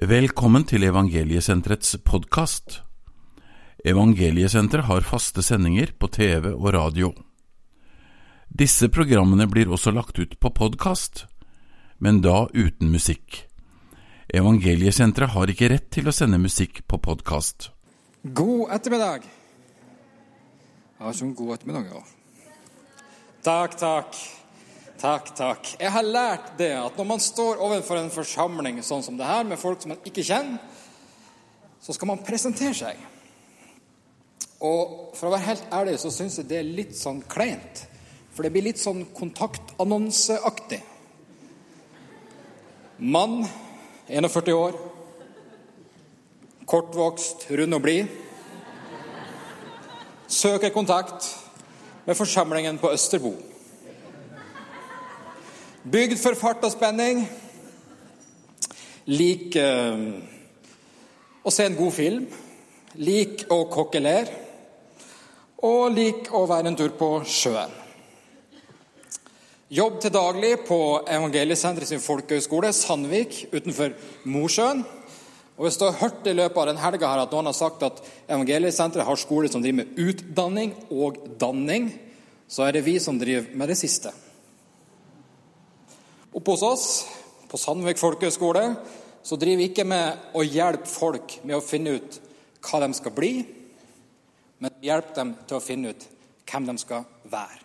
[0.00, 2.78] Velkommen til Evangeliesenterets podkast.
[3.84, 7.10] Evangeliesenteret har faste sendinger på TV og radio.
[8.48, 11.26] Disse programmene blir også lagt ut på podkast,
[12.00, 13.42] men da uten musikk.
[14.32, 17.68] Evangeliesenteret har ikke rett til å sende musikk på podkast.
[18.24, 19.28] God ettermiddag.
[21.02, 22.00] Ja, sånn god ettermiddag, ja.
[23.44, 24.16] Takk, takk.
[25.02, 25.70] Takk, takk.
[25.80, 29.42] Jeg har lært det at når man står overfor en forsamling sånn som det her,
[29.42, 30.60] med folk som man ikke kjenner,
[31.82, 33.00] så skal man presentere seg.
[34.62, 37.82] Og for å være helt ærlig så syns jeg det er litt sånn kleint.
[38.30, 40.78] For det blir litt sånn kontaktannonseaktig.
[43.02, 43.40] Mann,
[44.06, 44.78] 41 år.
[46.62, 48.20] Kortvokst, rund og blid.
[50.30, 51.26] Søker kontakt
[52.06, 53.34] med forsamlingen på Østerbo.
[55.82, 57.24] Bygd for fart og spenning.
[59.10, 60.04] Lik eh,
[61.42, 62.28] å se en god film.
[63.02, 64.38] Lik å kokkelere.
[65.66, 67.74] Og lik å være en tur på sjøen.
[69.74, 73.96] Jobb til daglig på Evangeliesenteret sin folkehøgskole, Sandvik, utenfor
[74.30, 74.86] Mosjøen.
[75.56, 78.04] Og Hvis du har hørt i løpet av den helga at noen har sagt at
[78.28, 81.90] Evangeliesenteret har skole som driver med utdanning og danning,
[82.46, 84.12] så er det vi som driver med det siste.
[86.32, 86.84] Oppe hos oss
[87.50, 88.64] på Sandvik folkehøgskole
[89.22, 92.16] så driver vi ikke med å hjelpe folk med å finne ut
[92.64, 93.32] hva de skal bli,
[94.62, 96.06] men hjelpe dem til å finne ut
[96.48, 97.60] hvem de skal være.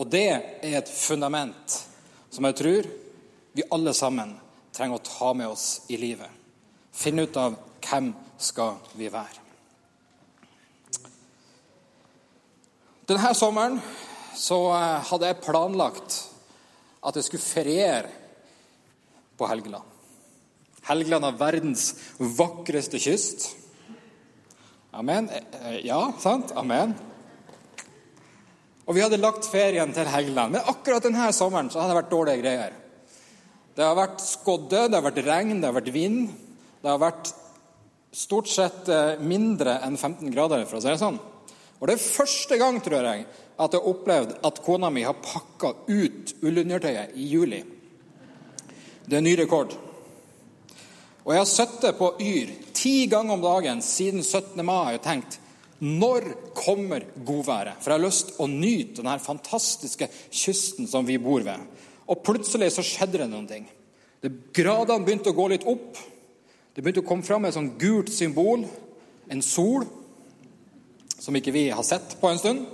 [0.00, 1.76] Og det er et fundament
[2.30, 2.88] som jeg tror
[3.52, 4.32] vi alle sammen
[4.72, 6.30] trenger å ta med oss i livet.
[6.94, 9.44] Finne ut av hvem skal vi være.
[13.10, 13.80] Denne sommeren
[14.38, 16.20] så eh, hadde jeg planlagt
[17.00, 18.10] at jeg skulle feriere
[19.40, 19.86] på Helgeland.
[20.88, 23.50] Helgeland har verdens vakreste kyst.
[24.96, 25.30] Amen.
[25.30, 26.52] Eh, ja, sant?
[26.58, 26.96] Amen.
[28.88, 30.56] Og vi hadde lagt ferien til Helgeland.
[30.56, 32.78] Men akkurat denne sommeren så hadde det vært dårlige greier.
[33.76, 36.24] Det har vært skodde, det har vært regn, det har vært vind.
[36.82, 37.30] Det har vært
[38.12, 41.20] stort sett eh, mindre enn 15 grader, for å si det sånn.
[41.80, 43.26] Og det er første gang, tror jeg,
[43.60, 47.60] at jeg har opplevd at kona mi har pakka ut ullundertøyet i juli.
[49.08, 49.72] Det er ny rekord.
[51.24, 54.60] Og jeg har sittet på Yr ti ganger om dagen siden 17.
[54.64, 55.38] mai og tenkt
[55.80, 57.80] når kommer godværet?
[57.80, 61.62] For jeg har lyst til å nyte denne fantastiske kysten som vi bor ved.
[62.10, 63.64] Og plutselig så skjedde det noen ting.
[64.20, 65.96] Det Gradene begynte å gå litt opp.
[66.74, 68.66] Det begynte å komme fram et sånn gult symbol.
[69.32, 69.86] En sol
[71.20, 72.64] som ikke vi har sett på en stund.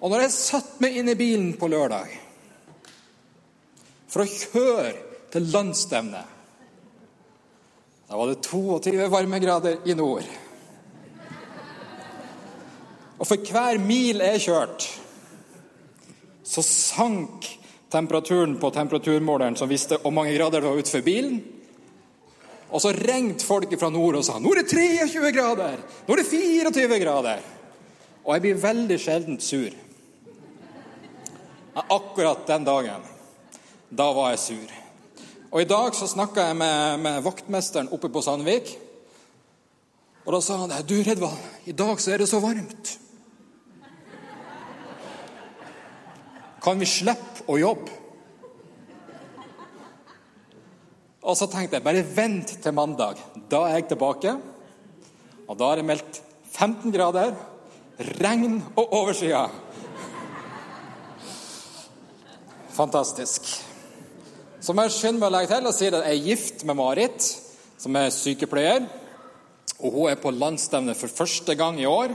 [0.00, 2.10] Og når jeg satte meg inn i bilen på lørdag
[4.10, 4.94] for å kjøre
[5.30, 6.38] til landsstevnet
[8.10, 10.26] Da var det 22 varmegrader i nord.
[13.20, 14.88] Og for hver mil jeg kjørte,
[16.42, 17.46] så sank
[17.92, 21.38] temperaturen på temperaturmåleren som visste hvor mange grader det var utenfor bilen.
[22.70, 26.22] Og så ringte folk fra nord og sa nå er det 23 grader, nå er
[26.24, 27.46] det 24 grader.
[28.30, 29.72] Og jeg blir veldig sjelden sur.
[31.74, 33.02] Akkurat den dagen,
[33.90, 34.76] da var jeg sur.
[35.50, 38.70] Og I dag så snakka jeg med, med, vaktmesteren oppe på Sandvik.
[40.22, 42.94] Og Da sa han du Redvald, i dag så er det så varmt.
[46.62, 47.98] Kan vi slippe å jobbe?
[51.26, 53.18] Og så tenkte jeg bare vent til mandag.
[53.50, 54.38] Da er jeg tilbake.
[55.48, 57.34] Og da er det meldt 15 grader,
[58.20, 59.48] regn og oversida.
[62.72, 63.48] Fantastisk.
[64.60, 66.78] Så må jeg skynde meg å legge til og si at jeg er gift med
[66.78, 67.28] Marit,
[67.80, 68.84] som er sykepleier.
[69.80, 72.12] Og hun er på landsstevne for første gang i år.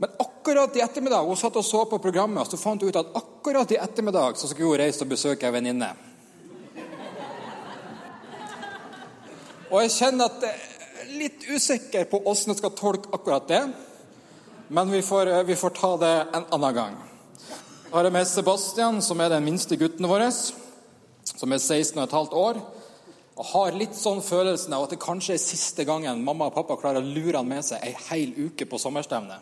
[0.00, 3.00] Men akkurat i ettermiddag hun satt og så på programmet, og så fant hun ut
[3.00, 5.92] at akkurat i ettermiddag så skulle hun reise og besøke ei venninne.
[9.70, 10.54] Og jeg kjenner at jeg
[11.04, 13.62] er litt usikker på åssen jeg skal tolke akkurat det.
[14.74, 16.94] Men vi får, vi får ta det en annen gang
[17.84, 20.24] Jeg har med Sebastian, som er den minste gutten vår,
[21.22, 22.58] som er 16,5 år.
[23.38, 26.74] Og har litt sånn følelsen av at det kanskje er siste gangen mamma og pappa
[26.80, 29.38] klarer å lure han med seg ei hel uke på sommerstevne.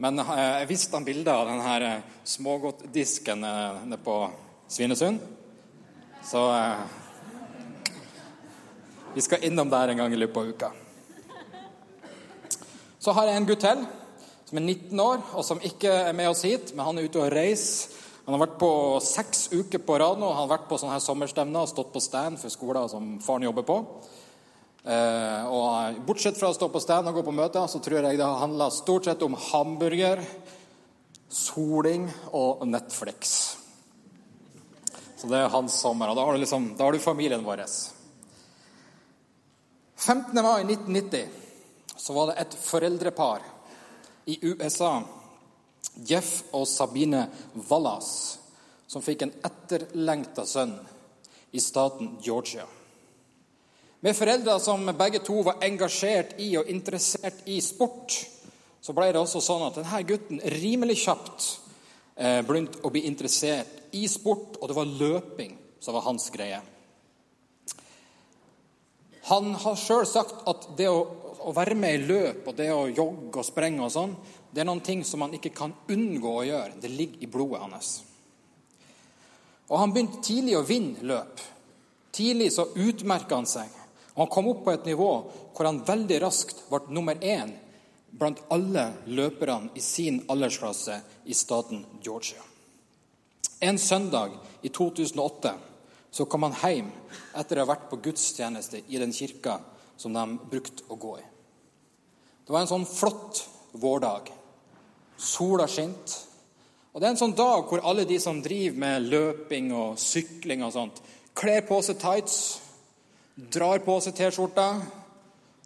[0.00, 4.18] Men eh, jeg viste han bilde av denne eh, smågodtdisken eh, nede på
[4.72, 5.20] Svinesund.
[6.24, 6.48] Så
[9.12, 10.76] vi skal innom der en gang i løpet av uka.
[13.00, 13.88] Så har jeg en gutt til
[14.50, 17.20] som er 19 år, og som ikke er med oss hit, men han er ute
[17.22, 18.70] og reiser Han har vært på
[19.02, 20.28] seks uker på rad nå.
[20.28, 23.46] Han har vært på sånne her sommerstevner og stått på stand for skoler som faren
[23.46, 23.76] jobber på.
[24.84, 28.20] Eh, og Bortsett fra å stå på stand og gå på møter, så tror jeg
[28.20, 30.22] det har handla stort sett om hamburger,
[31.26, 32.06] soling
[32.36, 33.34] og Netflix.
[35.16, 36.12] Så det er hans sommer.
[36.12, 37.64] Og da har du, liksom, da har du familien vår.
[39.96, 40.36] 15.
[40.38, 43.49] mai 1990 så var det et foreldrepar
[44.30, 45.00] i USA,
[46.06, 47.26] Jeff og Sabine
[47.68, 48.38] Wallas,
[48.86, 50.76] som fikk en etterlengta sønn
[51.50, 52.66] i staten Georgia.
[54.00, 58.16] Med foreldre som begge to var engasjert i og interessert i sport,
[58.80, 61.48] så ble det også sånn at denne gutten rimelig kjapt
[62.16, 66.62] eh, begynte å bli interessert i sport, og det var løping som var hans greie.
[69.28, 71.02] Han har sjøl sagt at det å,
[71.40, 74.14] å, være med i løp og det å jogge og sprenge og sånn,
[74.50, 76.78] det er noen ting som han ikke kan unngå å gjøre.
[76.82, 77.90] Det ligger i blodet hans.
[79.70, 81.42] Og Han begynte tidlig å vinne løp.
[82.10, 83.70] Tidlig så utmerka han seg.
[84.16, 85.10] Og Han kom opp på et nivå
[85.54, 87.52] hvor han veldig raskt ble nummer én
[88.10, 90.96] blant alle løperne i sin aldersklasse
[91.30, 92.42] i staten Georgia.
[93.60, 94.32] En søndag
[94.62, 95.52] i 2008
[96.10, 96.88] så kom han hjem
[97.38, 99.60] etter å ha vært på gudstjeneste i den kirka
[100.00, 101.24] som de brukte å gå i.
[102.46, 103.42] Det var en sånn flott
[103.76, 104.30] vårdag.
[105.20, 106.26] Sola skinte.
[106.90, 110.64] Og det er en sånn dag hvor alle de som driver med løping og sykling
[110.66, 111.02] og sånt,
[111.36, 112.38] kler på seg tights,
[113.36, 114.66] drar på seg T-skjorta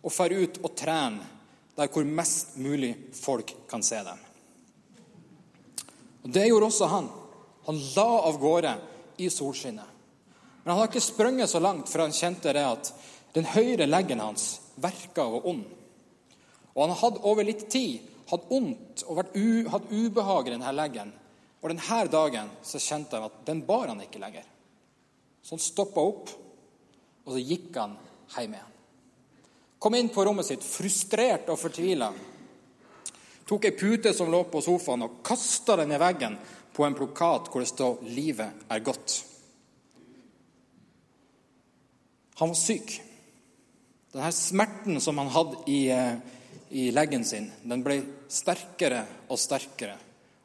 [0.04, 1.30] og drar ut og trener
[1.74, 4.20] der hvor mest mulig folk kan se dem.
[6.24, 7.08] Og Det gjorde også han.
[7.66, 8.74] Han la av gårde
[9.24, 9.90] i solskinnet.
[10.62, 12.92] Men han har ikke sprunget så langt for han kjente det at
[13.34, 15.64] den høyre leggen hans verka og ond.
[16.74, 21.12] Og han hadde over litt tid hatt ondt og hatt ubehag i denne leggen.
[21.62, 24.44] Og denne dagen så kjente han at den bar han ikke lenger.
[25.44, 26.30] Så han stoppa opp,
[27.24, 27.96] og så gikk han
[28.34, 28.70] hjem igjen.
[29.84, 32.08] Kom inn på rommet sitt frustrert og fortvila.
[33.44, 36.38] Tok ei pute som lå på sofaen, og kasta den i veggen
[36.72, 39.24] på en plakat hvor det står 'Livet er godt'.
[42.40, 43.03] Han var syk.
[44.14, 46.14] Denne smerten som han hadde i, eh,
[46.70, 47.96] i leggen sin, den ble
[48.30, 49.96] sterkere og sterkere.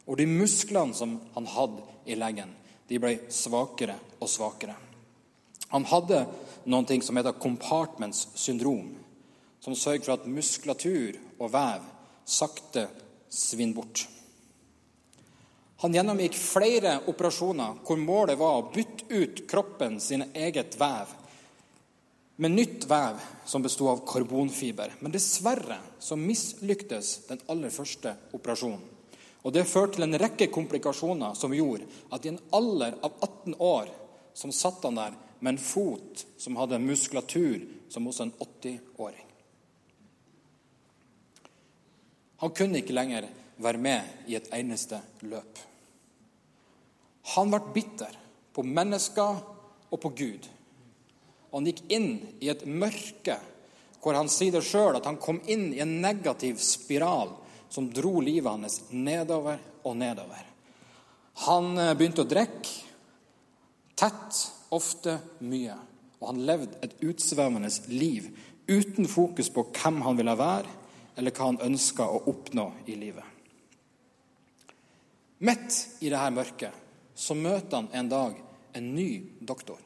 [0.10, 2.50] Og de musklene som han hadde i leggen,
[2.90, 4.74] de ble svakere og svakere.
[5.70, 6.24] Han hadde
[6.66, 8.96] noe som heter compartments syndrom,
[9.62, 11.86] som sørger for at muskulatur og vev
[12.26, 12.88] sakte
[13.30, 14.08] svinner bort.
[15.86, 21.14] Han gjennomgikk flere operasjoner hvor målet var å bytte ut kroppen sine eget vev
[22.40, 24.94] med nytt vev som besto av karbonfiber.
[25.00, 28.86] Men dessverre så mislyktes den aller første operasjonen.
[29.44, 33.56] Og Det førte til en rekke komplikasjoner som gjorde at i en alder av 18
[33.60, 33.92] år
[34.34, 39.26] som satt han der med en fot som hadde muskulatur som hos en 80-åring.
[42.40, 43.28] Han kunne ikke lenger
[43.60, 45.60] være med i et eneste løp.
[47.36, 48.16] Han ble bitter
[48.56, 49.44] på mennesker
[49.92, 50.48] og på Gud.
[51.50, 53.40] Og han gikk inn i et mørke
[54.00, 57.34] hvor han sier det sjøl at han kom inn i en negativ spiral
[57.70, 60.46] som dro livet hans nedover og nedover.
[61.48, 62.88] Han eh, begynte å drikke
[64.00, 65.76] tett, ofte mye.
[66.20, 68.30] Og han levde et utsvevende liv
[68.70, 70.76] uten fokus på hvem han ville være,
[71.20, 73.26] eller hva han ønska å oppnå i livet.
[75.44, 78.40] Midt i dette mørket så møter han en dag
[78.78, 79.10] en ny
[79.40, 79.80] doktor.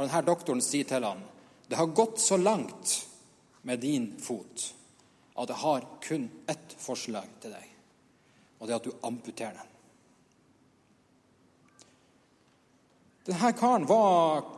[0.00, 1.18] Og denne doktoren sier til ham
[1.68, 2.94] det har gått så langt
[3.68, 4.62] med din fot
[5.36, 7.66] at jeg har kun ett forslag til deg,
[8.58, 9.68] og det er at du amputerer den.
[13.28, 14.48] Denne karen var,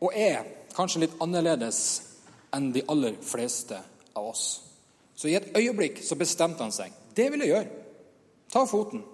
[0.00, 0.42] og er,
[0.74, 1.80] kanskje litt annerledes
[2.56, 3.78] enn de aller fleste
[4.16, 4.44] av oss.
[5.14, 6.92] Så i et øyeblikk så bestemte han seg.
[7.16, 7.70] Det vil jeg gjøre.
[8.52, 9.04] Ta foten.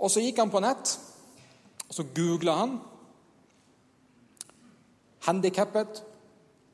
[0.00, 0.96] Og så gikk han på nett,
[1.86, 2.78] og så googla han
[5.26, 6.02] handikappet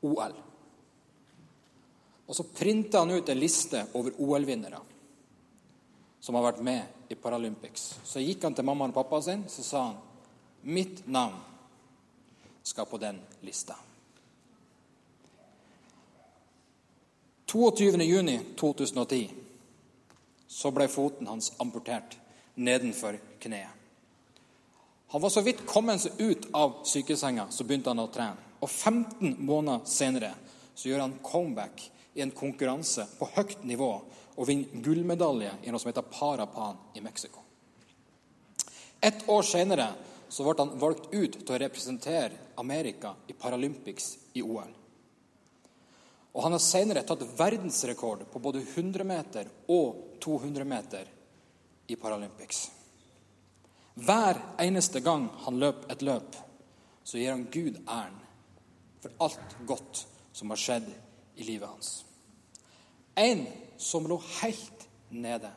[0.01, 0.33] OL.
[2.27, 4.79] Og så printa han ut en liste over OL-vinnere
[6.23, 7.99] som har vært med i Paralympics.
[8.07, 9.97] Så gikk han til mamma og pappa sin så sa han,
[10.63, 11.35] mitt navn
[12.63, 13.75] skal på den lista.
[17.51, 19.29] 22.6.2010
[20.47, 22.15] så ble foten hans amputert
[22.55, 23.82] nedenfor kneet.
[25.13, 28.47] Han var så vidt kommet seg ut av sykesenga, så begynte han å trene.
[28.65, 30.31] Og 15 måneder senere
[30.73, 31.83] så gjør han comeback
[32.17, 33.91] i en konkurranse på høyt nivå
[34.33, 37.45] og vinner gullmedalje i noe som heter Parapan i Mexico.
[38.97, 39.91] Ett år senere
[40.33, 44.71] så ble han valgt ut til å representere Amerika i Paralympics i OL.
[46.33, 51.19] Og han har senere tatt verdensrekord på både 100 meter og 200 meter
[51.85, 52.71] i Paralympics.
[53.93, 56.35] Hver eneste gang han løper et løp,
[57.03, 58.19] så gir han Gud æren
[59.03, 60.87] for alt godt som har skjedd
[61.35, 61.91] i livet hans.
[63.15, 63.45] En
[63.77, 65.51] som lå helt nede.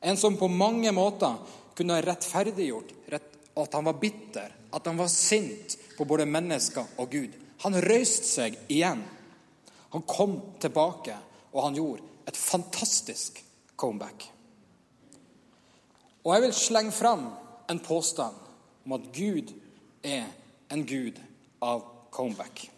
[0.00, 1.38] En som på mange måter
[1.74, 2.92] kunne ha rettferdiggjort
[3.54, 7.34] at han var bitter, at han var sint på både mennesker og Gud.
[7.62, 9.02] Han røyste seg igjen.
[9.94, 11.14] Han kom tilbake,
[11.54, 13.38] og han gjorde et fantastisk
[13.76, 14.26] comeback.
[16.24, 17.26] Og jeg vil slenge fram
[17.68, 18.36] en påstand
[18.84, 19.52] om at Gud
[20.04, 20.26] er
[20.72, 21.20] en gud
[21.64, 22.70] av comeback.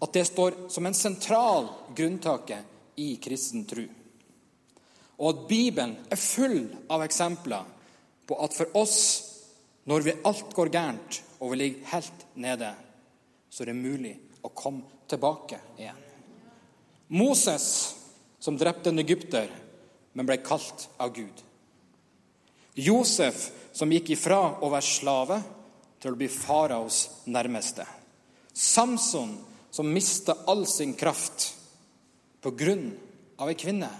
[0.00, 2.58] At det står som en sentral grunntake
[2.98, 3.84] i kristen tro.
[5.20, 7.66] Og at Bibelen er full av eksempler
[8.26, 8.98] på at for oss,
[9.84, 12.70] når vi alt går gærent og vi ligger helt nede,
[13.50, 15.98] så er det mulig å komme tilbake igjen.
[17.10, 17.66] Moses,
[18.38, 19.50] som drepte en egypter,
[20.14, 21.42] men ble kalt av Gud.
[22.74, 25.38] Josef, som gikk ifra å være slave
[26.00, 27.86] til å bli faraos nærmeste.
[28.52, 29.36] Samson,
[29.70, 31.52] som mista all sin kraft
[32.42, 32.90] på grunn
[33.38, 33.90] av ei kvinne,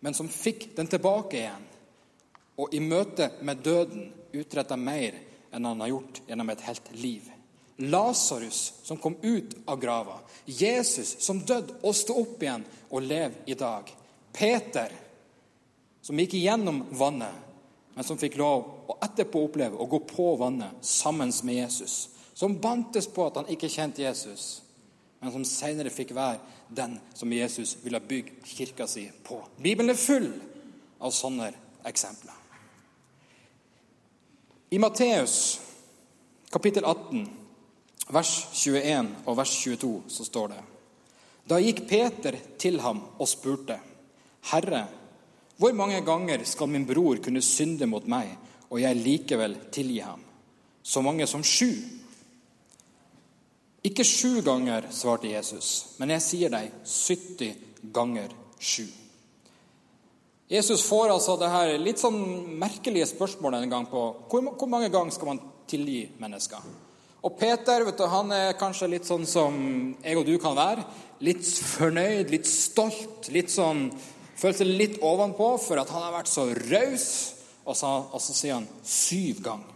[0.00, 1.64] men som fikk den tilbake igjen,
[2.58, 5.16] og i møte med døden utretta mer
[5.54, 7.28] enn han har gjort gjennom et helt liv.
[7.78, 10.16] Lasarus, som kom ut av grava.
[10.44, 13.86] Jesus, som døde og sto opp igjen og lever i dag.
[14.34, 14.90] Peter,
[16.02, 17.47] som gikk igjennom vannet,
[17.98, 21.94] men som fikk lov å etterpå oppleve å gå på vannet sammen med Jesus.
[22.30, 24.60] Som bantes på at han ikke kjente Jesus,
[25.18, 26.38] men som senere fikk være
[26.70, 29.40] den som Jesus ville bygge kirka si på.
[29.58, 30.28] Bibelen er full
[31.02, 31.48] av sånne
[31.90, 32.36] eksempler.
[34.70, 35.58] I Matteus
[36.54, 37.26] kapittel 18,
[38.14, 40.62] vers 21 og vers 22 så står det
[41.50, 43.82] Da gikk Peter til ham og spurte,
[44.54, 44.86] Herre,
[45.58, 48.30] hvor mange ganger skal min bror kunne synde mot meg,
[48.70, 50.22] og jeg likevel tilgi ham?
[50.82, 51.72] Så mange som sju?
[53.84, 58.86] Ikke sju ganger, svarte Jesus, men jeg sier deg 70 ganger sju.
[60.48, 62.18] Jesus får altså det her litt sånn
[62.58, 66.62] merkelige spørsmålet en gang på hvor, hvor mange ganger skal man tilgi mennesker.
[67.26, 69.58] Og Peter vet du, han er kanskje litt sånn som
[70.00, 70.86] jeg og du kan være.
[71.26, 73.88] Litt fornøyd, litt stolt, litt sånn
[74.38, 77.08] Føler seg litt ovenpå for at han har vært så raus.
[77.68, 79.74] Og, og så sier han syv ganger.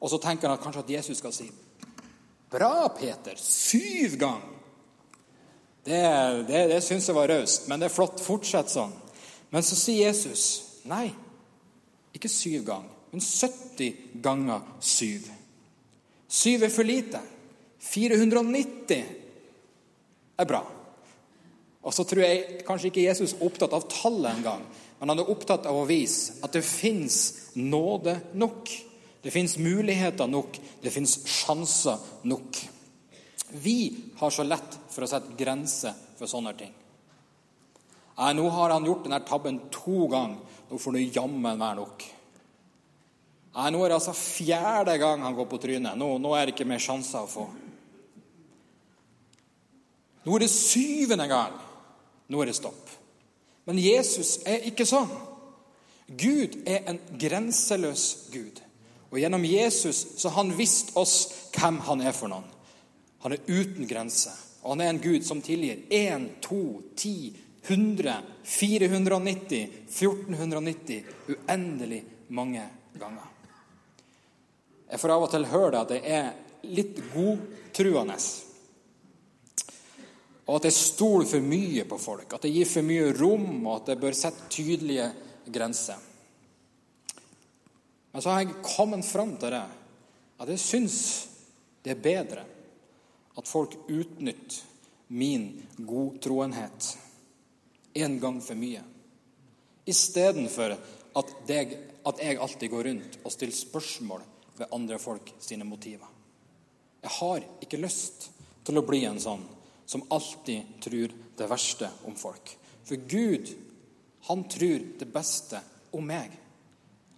[0.00, 1.50] Og så tenker han kanskje at Jesus skal si
[2.50, 3.36] Bra, Peter.
[3.38, 4.56] Syv ganger.
[5.84, 6.00] Det,
[6.48, 8.20] det, det syns jeg var raust, men det er flott.
[8.20, 8.92] Fortsett sånn.
[9.54, 10.44] Men så sier Jesus
[10.90, 11.12] nei,
[12.16, 15.28] ikke syv ganger, men 70 ganger syv.
[16.30, 17.22] Syv er for lite.
[17.80, 19.00] 490
[20.40, 20.64] er bra.
[21.80, 24.64] Og så tror jeg kanskje ikke Jesus er opptatt av tallet engang,
[25.00, 27.16] men han er opptatt av å vise at det fins
[27.56, 28.68] nåde nok.
[29.20, 32.60] Det fins muligheter nok, det fins sjanser nok.
[33.50, 33.78] Vi
[34.20, 36.72] har så lett for å sette grenser for sånne ting.
[38.20, 40.40] Nei, nå har han gjort denne tabben to ganger.
[40.70, 42.04] Nå får det jammen være nok.
[43.56, 45.98] Nei, nå er det altså fjerde gang han går på trynet.
[45.98, 47.48] Nå, nå er det ikke mer sjanser å få.
[50.22, 51.56] Nå er det syvende gang.
[52.30, 52.90] Nå er det stopp.
[53.66, 55.10] Men Jesus er ikke sånn.
[56.10, 58.62] Gud er en grenseløs Gud.
[59.10, 61.16] Og gjennom Jesus så har han visst oss
[61.54, 62.46] hvem han er for noen.
[63.22, 64.32] Han er uten grense.
[64.62, 66.60] Og han er en Gud som tilgir 1, 2,
[66.96, 67.14] 10,
[67.66, 71.02] 100, 490, 1490
[71.34, 72.66] uendelig mange
[72.98, 73.26] ganger.
[74.90, 78.16] Jeg får av og til høre det at jeg er litt godtruende.
[80.50, 83.74] Og at jeg stoler for mye på folk, at jeg gir for mye rom, og
[83.76, 85.04] at jeg bør sette tydelige
[85.46, 86.00] grenser.
[88.10, 89.66] Men så har jeg kommet fram til det
[90.40, 90.96] at jeg syns
[91.84, 92.42] det er bedre
[93.38, 94.66] at folk utnytter
[95.14, 95.46] min
[95.86, 96.88] godtroenhet
[98.02, 98.82] en gang for mye,
[99.86, 100.82] istedenfor at,
[101.14, 104.26] at jeg alltid går rundt og stiller spørsmål
[104.58, 106.10] ved andre folk sine motiver.
[107.02, 108.30] Jeg har ikke lyst
[108.66, 109.46] til å bli en sånn
[109.90, 112.58] som alltid tror det verste om folk.
[112.84, 113.48] For Gud,
[114.20, 115.58] han tror det beste
[115.90, 116.30] om meg.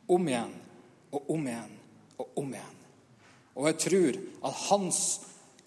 [0.09, 0.55] Om igjen
[1.13, 1.75] og om igjen
[2.17, 2.79] og om igjen.
[3.61, 5.01] Og jeg tror at hans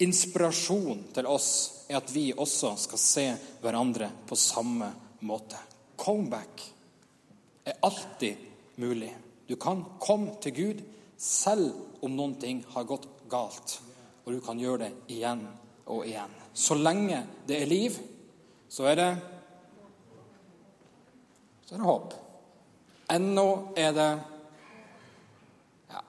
[0.02, 1.50] inspirasjon til oss
[1.86, 3.26] er at vi også skal se
[3.62, 4.88] hverandre på samme
[5.30, 5.60] måte.
[5.96, 6.64] Comeback
[7.64, 8.42] er alltid
[8.82, 9.12] mulig.
[9.46, 10.82] Du kan komme til Gud
[11.22, 11.70] selv
[12.02, 13.78] om noen ting har gått galt.
[14.26, 15.46] Og du kan gjøre det igjen
[15.86, 16.34] og igjen.
[16.56, 17.98] Så lenge det er liv,
[18.68, 19.10] så er det
[21.66, 22.14] så er det håp.
[23.12, 23.46] Ennå
[23.76, 24.08] er det
[25.90, 26.02] Ja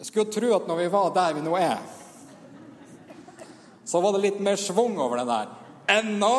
[0.00, 1.78] Jeg skulle tro at når vi var der vi nå er,
[3.84, 5.52] så var det litt mer schwung over det der.
[6.00, 6.34] Ennå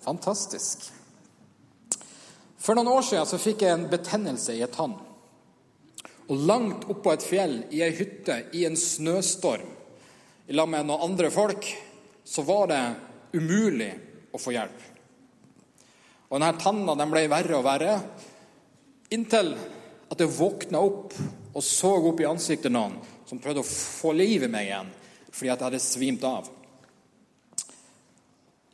[0.00, 0.88] Fantastisk.
[2.58, 4.96] For noen år siden så fikk jeg en betennelse i et tann.
[6.30, 9.68] Og langt oppå et fjell, i ei hytte, i en snøstorm,
[10.50, 11.66] i lag med noen andre folk,
[12.26, 12.82] så var det
[13.38, 13.90] umulig
[14.34, 14.80] å få hjelp.
[16.26, 17.92] Og denne tanna den ble verre og verre,
[19.14, 19.52] inntil
[20.10, 21.14] at jeg våkna opp
[21.54, 22.96] og så opp i ansiktet noen
[23.28, 24.90] som prøvde å få liv i meg igjen
[25.30, 26.48] fordi at jeg hadde svimt av.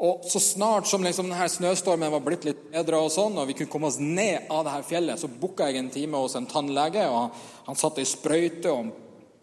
[0.00, 3.58] Og så snart som liksom denne snøstormen var blitt litt bedre, og sånn, og vi
[3.58, 7.04] kunne komme oss ned av dette fjellet, så booka jeg en time hos en tannlege.
[7.04, 7.36] og
[7.68, 8.90] Han, satt ei sprøyte og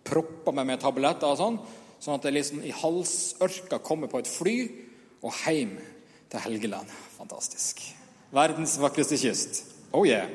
[0.05, 1.61] proppa meg med tabletter, og sånn,
[2.03, 4.57] sånn at det liksom i halsørka kommer på et fly
[5.23, 5.77] og hjem
[6.31, 6.91] til Helgeland.
[7.17, 7.79] Fantastisk.
[8.33, 9.63] Verdens vakreste kyst.
[9.93, 10.27] Oh yeah.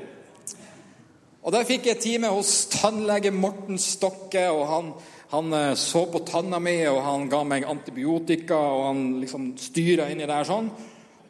[1.43, 4.49] Og Der fikk jeg time hos tannlege Morten Stokke.
[4.51, 4.93] og han
[5.29, 10.09] han eh, så på tanna mi, og han ga meg antibiotika, og han liksom styra
[10.09, 10.71] inni der sånn.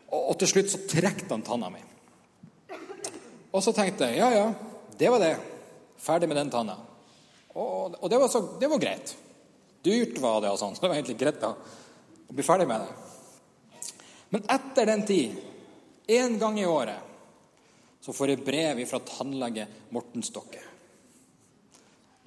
[0.08, 1.82] Og, og til slutt så trekte han tanna mi.
[3.48, 4.44] Og så tenkte jeg ja, ja,
[5.00, 5.32] det var det.
[5.98, 6.76] Ferdig med den tanna.
[7.58, 9.16] Og, og det, var så, det, var greit.
[9.88, 11.54] Dyrt var det, og sånn, så det var egentlig greit å
[12.28, 12.96] bli ferdig med det.
[14.36, 15.36] Men etter den tid,
[16.12, 17.08] én gang i året,
[18.04, 19.64] så får jeg brev fra tannlege
[19.96, 20.60] Morten Stokke.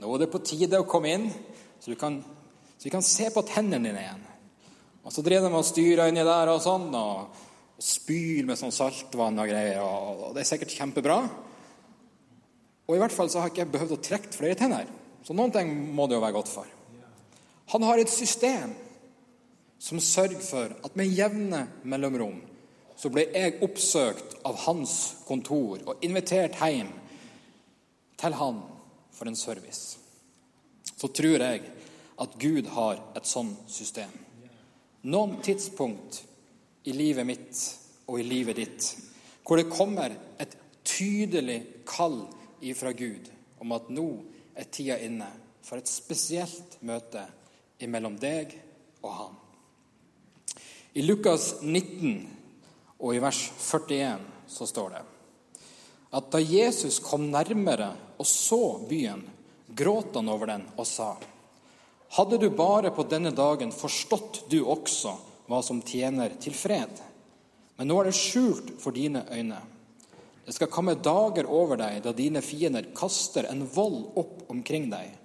[0.01, 1.27] Nå er det på tide å komme inn,
[1.81, 2.17] så, kan,
[2.77, 4.27] så vi kan se på tennene dine igjen.
[5.01, 7.37] Og Så driver de og styrer inni der og sånn, og,
[7.77, 9.81] og spyr med sånn saltvann og greier.
[9.85, 11.21] Og, og, Det er sikkert kjempebra.
[12.89, 14.89] Og i hvert fall så har ikke jeg behøvd å trekke flere tenner.
[15.25, 16.69] Så noen ting må det jo være godt for.
[17.71, 18.73] Han har et system
[19.79, 22.41] som sørger for at med jevne mellomrom
[22.99, 26.91] så ble jeg oppsøkt av hans kontor og invitert hjem
[28.21, 28.59] til han
[29.15, 29.97] for en service,
[30.83, 31.63] så tror jeg
[32.21, 34.11] at Gud har et sånn system.
[35.09, 36.21] Noen tidspunkt
[36.85, 37.63] i livet mitt
[38.05, 38.91] og i livet ditt
[39.47, 40.53] hvor det kommer et
[40.85, 42.21] tydelig kall
[42.61, 43.31] ifra Gud
[43.63, 44.09] om at nå
[44.53, 45.27] er tida inne
[45.65, 47.25] for et spesielt møte
[47.89, 48.53] mellom deg
[49.01, 49.39] og han.
[50.93, 52.27] I Lukas 19
[52.99, 54.19] og i vers 41
[54.51, 55.03] så står det
[56.11, 59.21] at da Jesus kom nærmere og så byen,
[59.71, 61.15] gråt han over den og sa:"
[62.11, 65.13] Hadde du bare på denne dagen forstått du også
[65.47, 66.99] hva som tjener til fred.
[67.77, 69.61] Men nå er det skjult for dine øyne.
[70.45, 75.15] Det skal komme dager over deg da dine fiender kaster en vold opp omkring deg,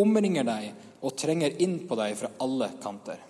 [0.00, 3.20] omringer deg og trenger inn på deg fra alle kanter.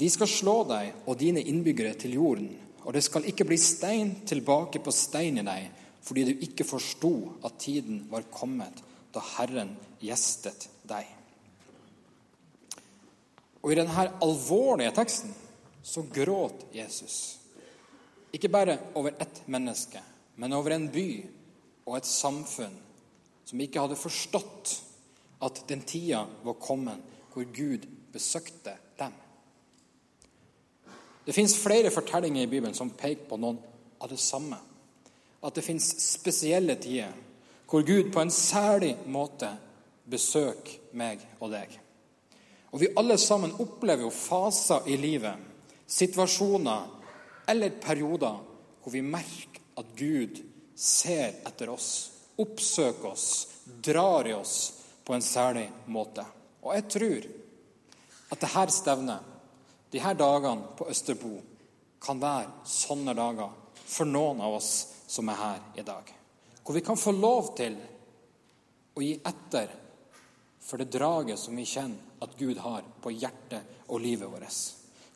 [0.00, 2.50] De skal slå deg og dine innbyggere til jorden
[2.84, 5.68] og det skal ikke bli stein tilbake på stein i deg,
[6.00, 7.12] fordi du ikke forsto
[7.44, 8.80] at tiden var kommet
[9.12, 11.08] da Herren gjestet deg.
[13.60, 15.34] Og I denne alvorlige teksten
[15.84, 17.36] så gråt Jesus.
[18.32, 20.00] Ikke bare over ett menneske,
[20.40, 21.08] men over en by
[21.84, 22.76] og et samfunn
[23.44, 24.72] som ikke hadde forstått
[25.40, 27.00] at den tida var kommet
[27.32, 29.12] hvor Gud besøkte dem.
[31.26, 33.58] Det fins flere fortellinger i Bibelen som peker på noen
[34.00, 34.58] av det samme.
[35.42, 37.14] At det fins spesielle tider
[37.70, 39.52] hvor Gud på en særlig måte
[40.10, 41.76] besøker meg og deg.
[42.70, 45.34] Og Vi alle sammen opplever jo faser i livet,
[45.86, 46.86] situasjoner
[47.50, 48.42] eller perioder
[48.82, 50.42] hvor vi merker at Gud
[50.74, 53.48] ser etter oss, oppsøker oss,
[53.82, 54.79] drar i oss
[55.10, 56.22] på en særlig måte.
[56.62, 57.24] Og jeg tror
[58.30, 59.30] at dette stevnet
[59.90, 61.32] de her dagene på Østerbo
[61.98, 64.68] kan være sånne dager for noen av oss
[65.10, 66.12] som er her i dag.
[66.62, 67.74] Hvor vi kan få lov til
[68.94, 69.72] å gi etter
[70.62, 74.62] for det draget som vi kjenner at Gud har på hjertet og livet vårt.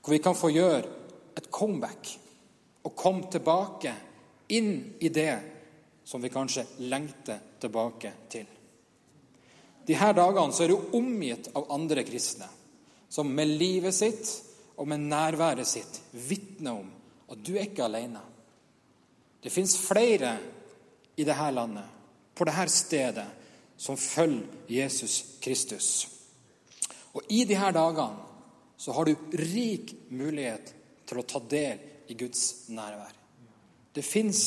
[0.03, 0.83] Hvor vi kan få gjøre
[1.39, 2.11] et comeback
[2.83, 3.95] og komme tilbake
[4.59, 5.39] inn i det
[6.03, 8.54] som vi kanskje lengter tilbake til.
[9.87, 12.49] De her dagene er du omgitt av andre kristne
[13.09, 14.31] som med livet sitt
[14.81, 16.89] og med nærværet sitt vitner om
[17.31, 18.21] at du er ikke alene.
[19.43, 20.33] Det fins flere
[21.17, 21.87] i dette landet,
[22.35, 23.27] på dette stedet,
[23.77, 25.89] som følger Jesus Kristus.
[27.15, 28.25] Og i disse dagene
[28.77, 30.73] så har du rik mulighet
[31.07, 33.13] til å ta del i Guds nærvær.
[33.95, 34.41] Det fins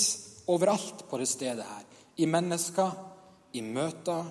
[0.52, 1.86] overalt på det stedet her.
[2.18, 2.92] I mennesker,
[3.54, 4.28] i møter,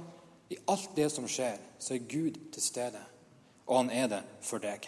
[0.51, 3.03] i alt det som skjer, så er Gud til stede.
[3.67, 4.87] Og han er det for deg.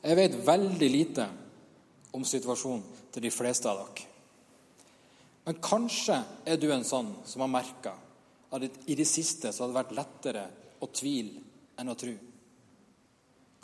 [0.00, 1.26] Jeg vet veldig lite
[2.16, 4.06] om situasjonen til de fleste av dere.
[5.46, 7.94] Men kanskje er du en sånn som har merka
[8.50, 10.44] at i det siste så hadde det vært lettere
[10.82, 11.40] å tvile
[11.80, 12.12] enn å tro.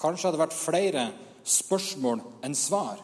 [0.00, 1.04] Kanskje hadde det vært flere
[1.46, 3.00] spørsmål enn svar.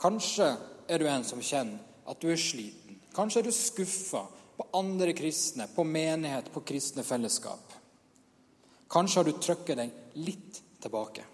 [0.00, 0.48] Kanskje
[0.88, 2.98] er du en som kjenner at du er sliten.
[3.14, 4.24] Kanskje er du skuffa
[4.60, 7.72] på andre kristne, på menighet, på kristne fellesskap.
[8.92, 11.24] Kanskje har du trykket deg litt tilbake.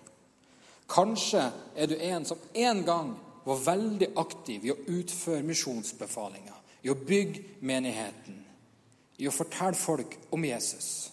[0.86, 3.10] Kanskje er du en som en gang
[3.42, 6.54] var veldig aktiv i å utføre misjonsbefalinger,
[6.86, 8.38] i å bygge menigheten,
[9.18, 11.10] i å fortelle folk om Jesus.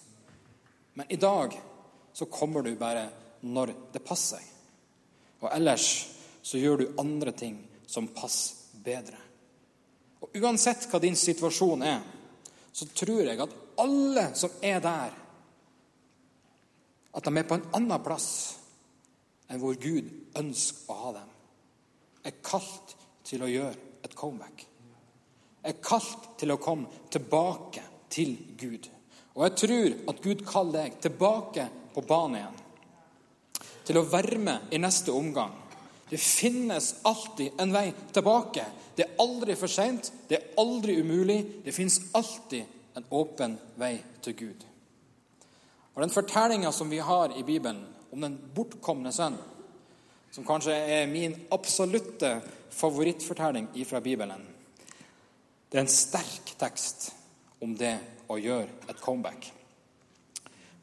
[0.93, 1.58] Men i dag
[2.13, 3.08] så kommer du bare
[3.41, 4.45] når det passer.
[5.41, 5.89] Og ellers
[6.45, 7.58] så gjør du andre ting
[7.89, 9.22] som passer bedre.
[10.23, 11.99] Og Uansett hva din situasjon er,
[12.73, 15.19] så tror jeg at alle som er der,
[17.13, 18.29] at de er på en annen plass
[19.51, 20.07] enn hvor Gud
[20.39, 21.33] ønsker å ha dem.
[22.23, 22.95] Er kalt
[23.27, 24.63] til å gjøre et comeback.
[25.63, 27.83] Er kalt til å komme tilbake
[28.13, 28.88] til Gud.
[29.33, 32.59] Og jeg tror at Gud kaller deg tilbake på banen igjen.
[33.83, 35.53] Til å være med i neste omgang.
[36.13, 38.65] Det finnes alltid en vei tilbake.
[38.95, 41.39] Det er aldri for seint, det er aldri umulig.
[41.65, 44.67] Det finnes alltid en åpen vei til Gud.
[45.95, 49.39] Og Den fortellinga som vi har i Bibelen om den bortkomne sønn,
[50.30, 52.36] som kanskje er min absolutte
[52.69, 54.45] favorittfortelling fra Bibelen,
[55.71, 57.10] det er en sterk tekst
[57.58, 57.95] om det
[58.30, 59.49] å gjøre et comeback.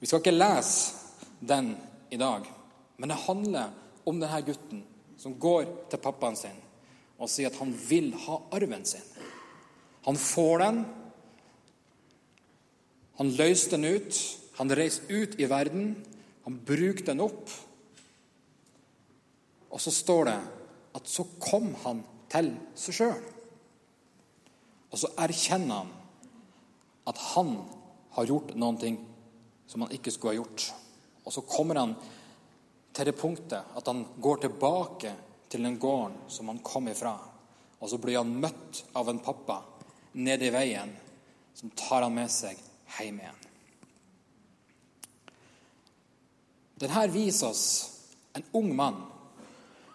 [0.01, 1.77] Vi skal ikke lese den
[2.11, 2.51] i dag,
[2.99, 3.77] men det handler
[4.11, 4.89] om denne gutten
[5.21, 6.57] som går til pappaen sin
[7.21, 9.05] og sier at han vil ha arven sin.
[10.07, 10.79] Han får den.
[13.21, 14.21] Han løser den ut.
[14.57, 15.91] Han reiser ut i verden.
[16.47, 17.53] Han bruker den opp.
[19.69, 20.39] Og så står det
[20.97, 22.01] at så kom han
[22.33, 23.21] til seg sjøl.
[24.91, 25.93] Og så erkjenner han
[27.11, 27.53] at han
[28.17, 28.95] har gjort noe
[29.71, 30.71] som han ikke skulle ha gjort.
[31.29, 31.95] Og så kommer han
[32.93, 35.13] til det punktet at han går tilbake
[35.51, 37.17] til den gården som han kom ifra.
[37.81, 39.61] Og så blir han møtt av en pappa
[40.13, 40.93] nede i veien
[41.55, 42.59] som tar han med seg
[42.99, 43.41] hjem igjen.
[46.81, 47.65] Denne viser oss
[48.33, 49.03] en ung mann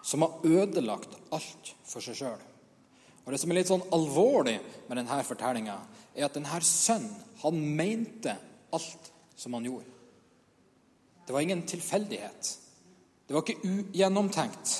[0.05, 2.41] som har ødelagt alt for seg sjøl.
[3.25, 5.79] Og Det som er litt sånn alvorlig med denne fortellinga,
[6.13, 8.35] er at denne sønnen han mente
[8.73, 9.89] alt som han gjorde.
[11.25, 12.51] Det var ingen tilfeldighet.
[13.25, 14.73] Det var ikke ugjennomtenkt.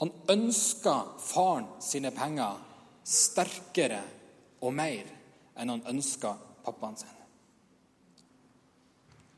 [0.00, 2.56] Han ønska faren sine penger
[3.04, 4.00] sterkere
[4.64, 5.08] og mer
[5.60, 6.32] enn han ønska
[6.64, 7.16] pappaen sin.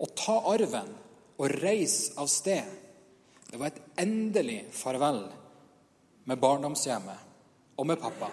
[0.02, 0.90] Å ta arven
[1.38, 2.66] og reise av sted.
[3.50, 5.24] Det var et endelig farvel
[6.30, 8.30] med barndomshjemmet og med pappa.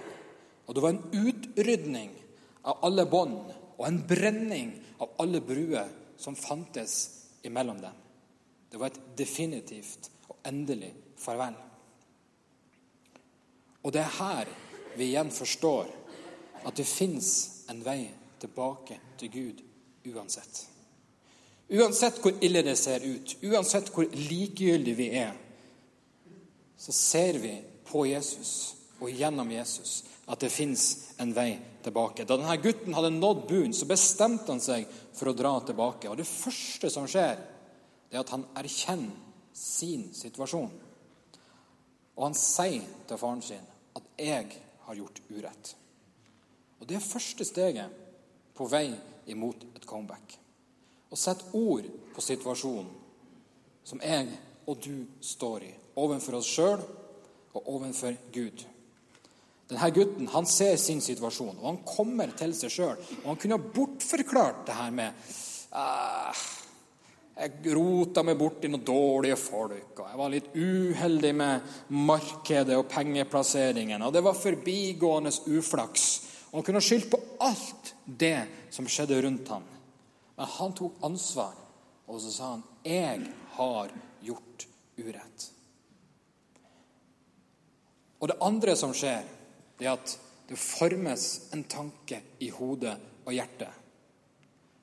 [0.68, 2.14] Og det var en utrydning
[2.70, 3.50] av alle bånd
[3.80, 6.96] og en brenning av alle bruer som fantes
[7.48, 7.96] imellom dem.
[8.70, 11.56] Det var et definitivt og endelig farvel.
[13.84, 14.52] Og det er her
[14.98, 15.90] vi igjen forstår
[16.68, 17.30] at det fins
[17.72, 19.64] en vei tilbake til Gud
[20.14, 20.66] uansett.
[21.70, 25.36] Uansett hvor ille det ser ut, uansett hvor likegyldige vi er,
[26.80, 27.54] så ser vi
[27.86, 28.54] på Jesus
[29.00, 31.52] og gjennom Jesus at det fins en vei
[31.84, 32.26] tilbake.
[32.26, 36.10] Da denne gutten hadde nådd buen, så bestemte han seg for å dra tilbake.
[36.10, 37.40] Og Det første som skjer,
[38.10, 40.72] det er at han erkjenner sin situasjon.
[42.18, 45.76] Og han sier til faren sin at 'jeg har gjort urett'.
[46.80, 47.90] Og Det er første steget
[48.56, 48.96] på vei
[49.28, 50.40] imot et comeback
[51.12, 52.90] Å sette ord på situasjonen
[53.84, 54.28] som jeg
[54.68, 56.82] og du står i, overfor oss sjøl
[57.54, 58.66] og overfor Gud.
[59.70, 62.98] Denne gutten han ser sin situasjon, og han kommer til seg sjøl.
[63.24, 65.08] Og han kunne ha bortforklart det her med
[65.74, 66.44] eh,
[67.40, 72.76] Jeg rota meg bort i noen dårlige folk, og jeg var litt uheldig med markedet
[72.76, 76.08] og pengeplasseringen, og det var forbigående uflaks.
[76.50, 78.42] Og han kunne skyldt på alt det
[78.76, 79.64] som skjedde rundt ham.
[80.36, 81.56] Men han tok ansvar,
[82.10, 83.90] og så sa han, 'Jeg har
[84.22, 85.50] gjort urett'.
[88.20, 89.24] Og det andre som skjer,
[89.80, 93.72] det er at det formes en tanke i hodet og hjertet.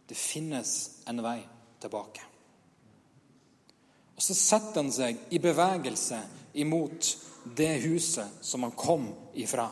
[0.09, 1.40] Det finnes en vei
[1.81, 2.36] tilbake.
[4.17, 6.21] Og så setter han seg i bevegelse
[6.57, 7.11] imot
[7.57, 9.69] det huset som han kom ifra.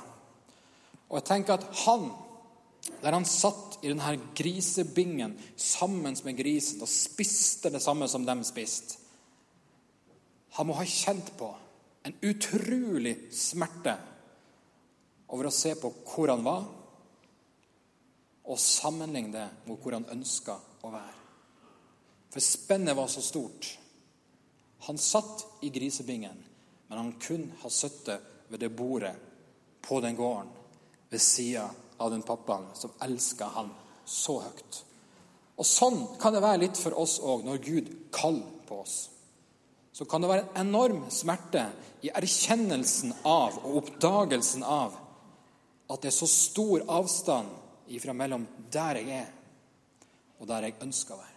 [1.09, 2.11] Og jeg tenker at han,
[3.01, 8.37] der han satt i denne grisebingen sammen med grisen og spiste det samme som de
[8.47, 9.01] spiste,
[10.55, 11.49] han må ha kjent på
[12.07, 13.97] en utrolig smerte
[15.35, 16.67] over å se på hvor han var,
[18.45, 20.55] og sammenligne det med hvor han ønska
[20.85, 21.17] å være.
[22.31, 23.71] For spennet var så stort.
[24.85, 26.37] Han satt i grisebingen,
[26.88, 29.14] men han kunne ha sittet ved det bordet
[29.85, 30.51] på den gården
[31.11, 33.70] ved sida av den pappaen som elska han
[34.05, 34.81] så høyt.
[35.57, 38.97] Og Sånn kan det være litt for oss òg når Gud kaller på oss.
[39.94, 41.68] Så kan det være en enorm smerte
[42.03, 44.97] i erkjennelsen av og oppdagelsen av
[45.88, 49.31] at det er så stor avstand ifra mellom der jeg er,
[50.40, 51.34] og der jeg ønsker å være.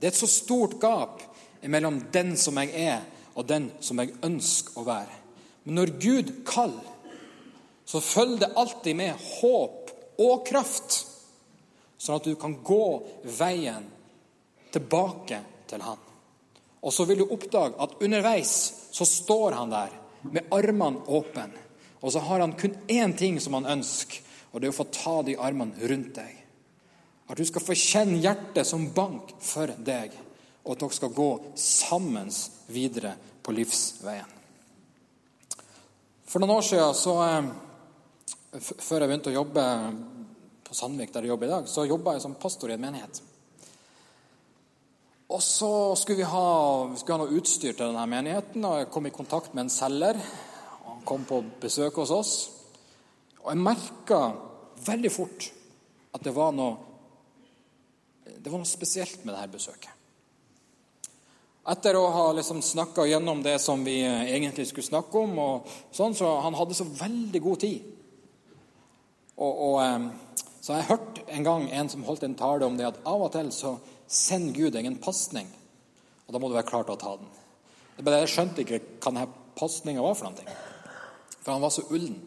[0.00, 1.20] Det er et så stort gap
[1.68, 3.02] mellom den som jeg er,
[3.36, 5.16] og den som jeg ønsker å være.
[5.64, 6.88] Men når Gud kaller,
[7.84, 9.90] så følger det alltid med håp
[10.22, 11.00] og kraft,
[12.00, 12.84] sånn at du kan gå
[13.36, 13.84] veien
[14.72, 15.98] tilbake til Han.
[16.80, 18.54] Og så vil du oppdage at underveis
[18.90, 19.92] så står han der
[20.32, 21.50] med armene åpne.
[22.00, 24.88] Og så har han kun én ting som han ønsker, og det er å få
[24.88, 26.39] ta de armene rundt deg.
[27.30, 30.16] At du skal få kjenne hjertet som bank for deg,
[30.64, 32.30] og at dere skal gå sammen
[32.74, 34.36] videre på livsveien.
[36.26, 39.64] For noen år siden, så, eh, før jeg begynte å jobbe
[40.64, 43.22] på Sandvik, der jeg jobber i dag, så jobba jeg som pastor i en menighet.
[45.30, 48.90] Og så skulle vi ha, vi skulle ha noe utstyr til denne menigheten, og jeg
[48.90, 50.18] kom i kontakt med en selger.
[50.86, 52.50] Han kom på besøk hos oss.
[53.44, 54.34] Og jeg merka
[54.86, 55.52] veldig fort
[56.14, 56.89] at det var noe
[58.38, 59.96] det var noe spesielt med dette besøket.
[61.70, 65.36] Etter å ha liksom snakka gjennom det som vi egentlig skulle snakke om,
[65.94, 67.84] sånn, så han hadde så veldig god tid.
[69.40, 73.02] Og, og, så jeg hørte en gang en som holdt en tale om det at
[73.08, 73.76] av og til så
[74.10, 75.46] sender Gud deg en pasning,
[76.26, 77.30] og da må du være klar til å ta den.
[78.00, 79.28] Jeg skjønte ikke hva denne
[79.60, 80.58] pasninga var for noe,
[81.38, 82.18] for han var så ullen.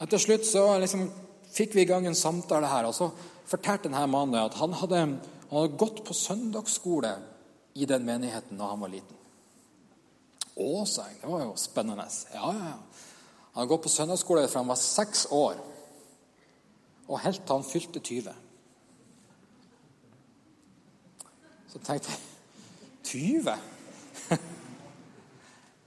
[0.00, 1.06] Til slutt så liksom
[1.52, 2.86] fikk vi i gang en samtale her.
[2.88, 3.10] og Så
[3.50, 5.00] fortalte denne mannen at han hadde,
[5.50, 7.16] han hadde gått på søndagsskole
[7.74, 9.16] i den menigheten da han var liten.
[10.60, 11.20] Å, sa jeg.
[11.22, 12.06] Det var jo spennende.
[12.34, 12.78] Ja, ja, ja.
[13.50, 15.58] Han hadde gått på søndagsskole fra han var seks år,
[17.10, 18.34] og helt til han fylte 20.
[21.70, 22.20] Så tenkte jeg
[23.10, 23.56] 20?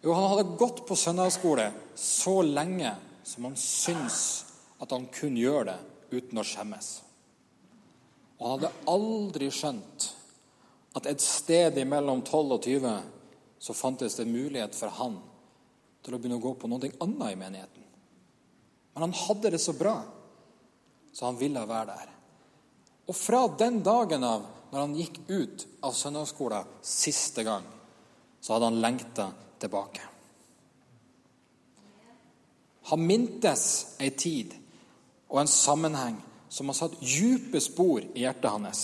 [0.04, 2.92] jo, han hadde gått på søndagsskole så lenge
[3.24, 4.20] som han syns
[4.84, 6.94] at han kunne gjøre det uten å skjemmes.
[8.44, 10.10] Og hadde aldri skjønt
[11.00, 12.96] at et sted mellom 12 og 20
[13.64, 15.16] så fantes det mulighet for han
[16.04, 17.86] til å begynne å gå på noe annet i menigheten.
[18.94, 19.96] Men han hadde det så bra,
[21.16, 22.10] så han ville være der.
[23.08, 27.64] Og fra den dagen av, når han gikk ut av søndagsskolen siste gang,
[28.44, 29.30] så hadde han lengta
[29.64, 30.10] tilbake.
[32.92, 34.52] Han mintes ei tid
[35.32, 36.20] og en sammenheng
[36.54, 38.82] som har satt dype spor i hjertet hans.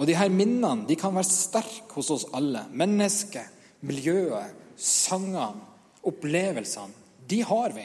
[0.00, 2.62] Og de her minnene de kan være sterke hos oss alle.
[2.72, 3.52] Mennesket,
[3.84, 5.66] miljøet, sangene,
[6.08, 6.96] opplevelsene.
[7.28, 7.84] De har vi.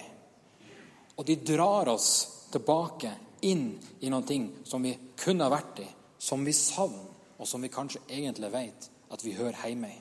[1.20, 2.10] Og de drar oss
[2.54, 3.12] tilbake
[3.44, 3.68] inn
[4.00, 8.00] i noe som vi kunne ha vært i, som vi savner, og som vi kanskje
[8.08, 10.00] egentlig vet at vi hører hjemme i.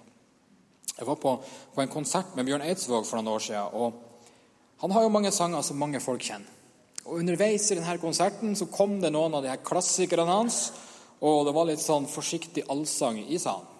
[0.95, 1.35] Jeg var på,
[1.75, 3.75] på en konsert med Bjørn Eidsvåg for noen år siden.
[3.75, 6.54] og Han har jo mange sanger som mange folk kjenner.
[7.05, 10.71] Og Underveis i denne konserten så kom det noen av de her klassikerne hans,
[11.21, 13.71] og det var litt sånn forsiktig allsang i salen.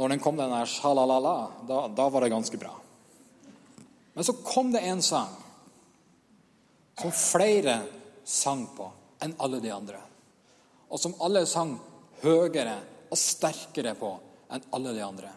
[0.00, 1.34] Når den kom, den der sjalalala,
[1.68, 2.72] da, da var det ganske bra.
[4.16, 5.34] Men så kom det en sang
[7.00, 7.76] som flere
[8.24, 8.88] sang på
[9.24, 10.00] enn alle de andre.
[10.88, 11.76] Og som alle sang
[12.22, 12.78] høyere
[13.12, 14.14] og sterkere på
[14.52, 15.36] enn alle de andre.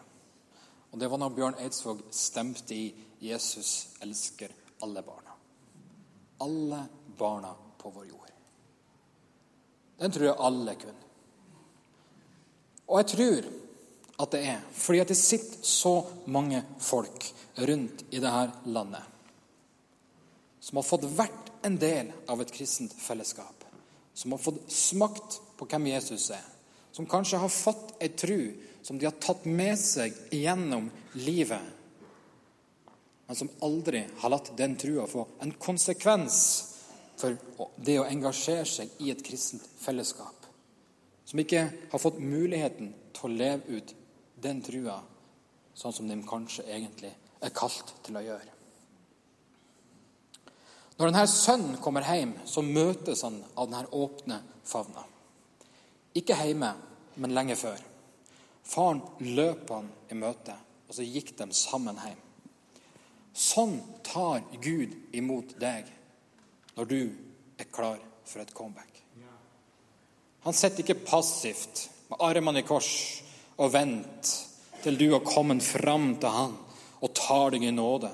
[0.92, 4.52] Og Det var når Bjørn Eidsvåg stemte i 'Jesus elsker
[4.84, 5.36] alle barna'
[6.44, 6.86] alle
[7.18, 8.32] barna på vår jord.
[9.98, 11.04] Den tror jeg alle kunne.
[12.86, 13.50] Og jeg tror
[14.24, 15.96] at det er fordi at det sitter så
[16.32, 17.28] mange folk
[17.68, 19.12] rundt i dette landet
[20.66, 23.66] som har fått vært en del av et kristent fellesskap.
[24.18, 26.46] Som har fått smakt på hvem Jesus er.
[26.92, 28.40] Som kanskje har fått ei tru
[28.86, 31.62] som de har tatt med seg gjennom livet
[33.28, 36.38] men som aldri har latt den trua få en konsekvens
[37.18, 37.38] for
[37.76, 40.46] det å engasjere seg i et kristent fellesskap.
[41.26, 43.96] Som ikke har fått muligheten til å leve ut
[44.42, 45.00] den trua
[45.76, 47.12] sånn som de kanskje egentlig
[47.42, 48.52] er kalt til å gjøre.
[50.96, 55.04] Når denne sønnen kommer hjem, så møtes han av denne åpne favna.
[56.16, 56.72] Ikke hjemme,
[57.20, 57.82] men lenge før.
[58.66, 59.02] Faren
[59.36, 60.56] løp han i møte,
[60.88, 62.25] og så gikk de sammen hjem.
[63.36, 65.90] Sånn tar Gud imot deg
[66.76, 67.00] når du
[67.60, 69.02] er klar for et comeback.
[70.46, 72.92] Han sitter ikke passivt med armene i kors
[73.58, 76.54] og venter til du har kommet fram til han
[77.02, 78.12] og tar deg i nåde.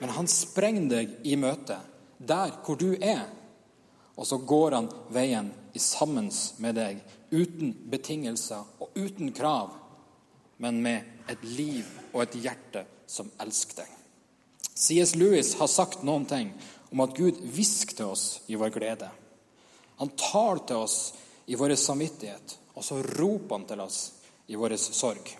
[0.00, 1.80] Men han sprenger deg i møte
[2.18, 3.26] der hvor du er.
[4.14, 6.30] Og så går han veien sammen
[6.62, 7.00] med deg,
[7.34, 9.72] uten betingelser og uten krav,
[10.62, 13.93] men med et liv og et hjerte som elsker deg.
[14.74, 15.14] C.S.
[15.14, 16.50] Lewis har sagt noen ting
[16.90, 19.08] om at Gud hvisker til oss i vår glede.
[20.02, 20.98] Han tar til oss
[21.46, 23.98] i vår samvittighet, og så roper han til oss
[24.50, 25.30] i vår sorg.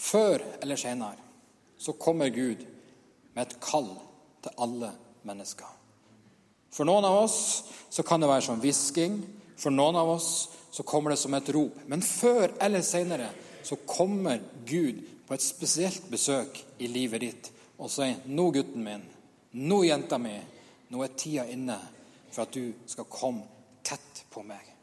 [0.00, 1.28] Før eller senere
[1.80, 2.64] så kommer Gud
[3.32, 3.92] med et kall
[4.44, 4.90] til alle
[5.28, 5.68] mennesker.
[6.70, 7.38] For noen av oss
[7.90, 9.20] så kan det være som hvisking,
[9.60, 10.30] for noen av oss
[10.70, 11.80] så kommer det som et rop.
[11.90, 13.30] Men før eller senere
[13.66, 19.04] så kommer Gud på et spesielt besøk i livet ditt og sier 'Nå, gutten min.
[19.52, 20.34] Nå, jenta mi.
[20.90, 21.76] Nå er tida inne
[22.32, 23.44] for at du skal komme
[23.84, 24.74] tett på meg'.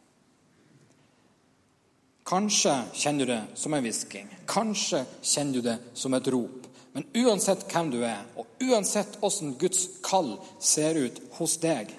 [2.25, 4.29] Kanskje kjenner du det som en hvisking.
[4.47, 6.67] Kanskje kjenner du det som et rop.
[6.93, 11.91] Men uansett hvem du er, og uansett åssen Guds kall ser ut hos deg,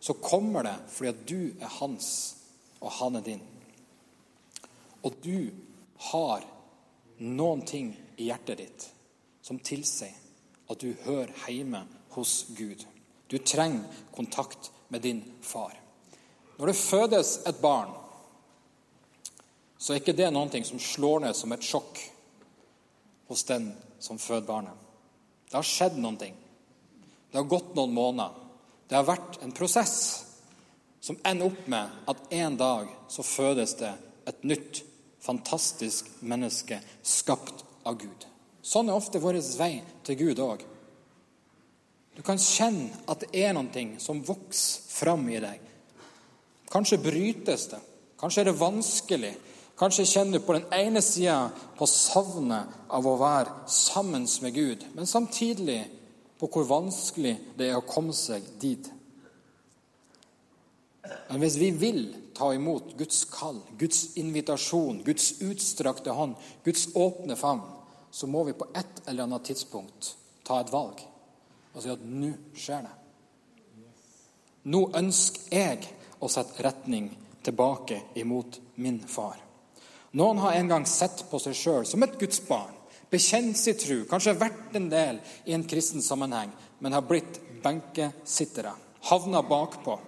[0.00, 2.36] så kommer det fordi at du er hans,
[2.80, 3.42] og han er din.
[5.02, 5.50] Og du
[5.98, 6.55] har
[7.18, 8.86] noen ting i hjertet ditt
[9.42, 10.14] som tilsier
[10.66, 11.84] at du hører hjemme
[12.16, 12.82] hos Gud.
[13.26, 15.74] Du trenger kontakt med din far.
[16.56, 17.92] Når det fødes et barn,
[19.78, 22.00] så er ikke det noe som slår ned som et sjokk
[23.28, 23.68] hos den
[24.00, 24.74] som føder barnet.
[25.46, 26.16] Det har skjedd noe.
[26.16, 28.32] Det har gått noen måneder.
[28.88, 29.96] Det har vært en prosess
[31.02, 33.92] som ender opp med at en dag så fødes det
[34.26, 34.82] et nytt,
[35.26, 38.26] fantastisk menneske skapt av Gud.
[38.62, 39.74] Sånn er ofte vår vei
[40.06, 40.64] til Gud òg.
[42.16, 45.60] Du kan kjenne at det er noe som vokser fram i deg.
[46.72, 47.82] Kanskje brytes det.
[48.16, 49.34] Kanskje er det vanskelig.
[49.76, 54.86] Kanskje kjenner du på den ene sida på savnet av å være sammen med Gud,
[54.96, 55.82] men samtidig
[56.40, 58.88] på hvor vanskelig det er å komme seg dit.
[61.28, 62.02] Men hvis vi vil
[62.36, 67.64] ta imot Guds kall, Guds invitasjon, Guds utstrakte hånd, Guds åpne favn,
[68.10, 70.14] så må vi på et eller annet tidspunkt
[70.46, 71.02] ta et valg
[71.76, 72.94] og si at nå skjer det.
[74.72, 75.90] Nå ønsker jeg
[76.24, 77.10] å sette retning
[77.44, 79.36] tilbake imot min far.
[80.16, 82.72] Noen har en gang sett på seg sjøl som et gudsbarn,
[83.12, 88.72] bekjent sin tro, kanskje vært en del i en kristen sammenheng, men har blitt benkesittere,
[89.10, 89.98] havna bakpå.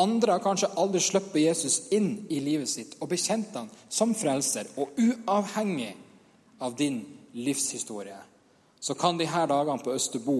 [0.00, 4.70] Andre har kanskje aldri sluppet Jesus inn i livet sitt og bekjent han som frelser,
[4.80, 5.92] og uavhengig
[6.64, 7.02] av din
[7.36, 8.18] livshistorie,
[8.80, 10.38] så kan de her dagene på Østerbo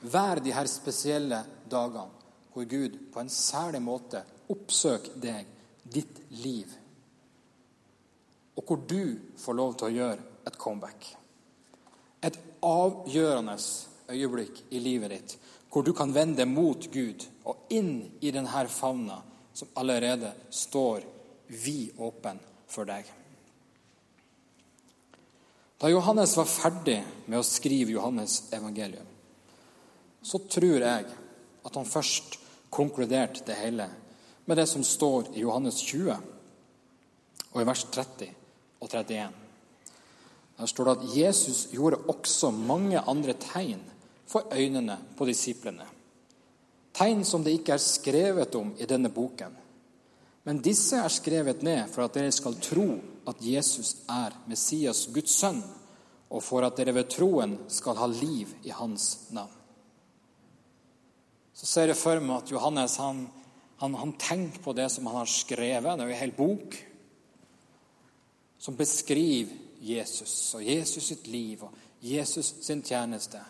[0.00, 2.08] være de her spesielle dagene
[2.50, 5.46] hvor Gud på en særlig måte oppsøker deg,
[5.86, 6.80] ditt liv
[8.60, 11.06] og hvor du får lov til å gjøre et comeback.
[12.20, 13.56] Et avgjørende
[14.12, 15.36] øyeblikk i livet ditt
[15.70, 19.20] hvor du kan vende mot Gud og inn i denne favna
[19.54, 21.04] som allerede står
[21.46, 22.38] vidåpen
[22.70, 23.06] for deg.
[25.80, 29.06] Da Johannes var ferdig med å skrive Johannes evangelium,
[30.22, 31.06] så tror jeg
[31.64, 32.36] at han først
[32.70, 33.86] konkluderte det hele
[34.44, 36.18] med det som står i Johannes 20
[37.50, 38.28] og i vers 30
[38.80, 39.38] og 31.
[40.60, 43.80] Der står det at Jesus gjorde også mange andre tegn
[44.30, 45.86] for øynene på disiplene.
[46.94, 49.56] Tegn som det ikke er skrevet om i denne boken.
[50.46, 52.86] Men disse er skrevet ned for at dere skal tro
[53.28, 55.60] at Jesus er Messias, Guds sønn,
[56.30, 59.56] og for at dere ved troen skal ha liv i hans navn.
[61.54, 63.26] Så ser jeg for meg at Johannes han,
[63.82, 65.98] han, han tenker på det som han har skrevet.
[65.98, 66.78] Det er jo en hel bok
[68.60, 73.40] som beskriver Jesus og Jesus sitt liv og Jesus sin tjeneste.